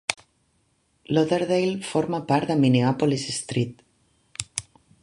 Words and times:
Lauderdale 1.17 1.83
forma 1.91 2.23
part 2.33 2.53
de 2.53 2.57
Minneapolis-St. 2.65 3.79